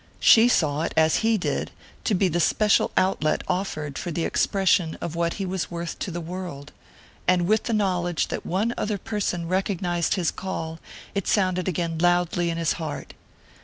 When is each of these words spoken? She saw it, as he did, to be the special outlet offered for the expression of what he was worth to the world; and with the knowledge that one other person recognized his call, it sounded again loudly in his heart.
She 0.19 0.47
saw 0.47 0.81
it, 0.81 0.95
as 0.97 1.17
he 1.17 1.37
did, 1.37 1.69
to 2.05 2.15
be 2.15 2.27
the 2.27 2.39
special 2.39 2.89
outlet 2.97 3.43
offered 3.47 3.99
for 3.99 4.09
the 4.09 4.25
expression 4.25 4.97
of 4.99 5.13
what 5.15 5.33
he 5.35 5.45
was 5.45 5.69
worth 5.69 5.99
to 5.99 6.09
the 6.09 6.19
world; 6.19 6.71
and 7.27 7.45
with 7.45 7.65
the 7.65 7.73
knowledge 7.73 8.29
that 8.29 8.43
one 8.43 8.73
other 8.79 8.97
person 8.97 9.47
recognized 9.47 10.15
his 10.15 10.31
call, 10.31 10.79
it 11.13 11.27
sounded 11.27 11.67
again 11.67 11.99
loudly 11.99 12.49
in 12.49 12.57
his 12.57 12.73
heart. 12.81 13.13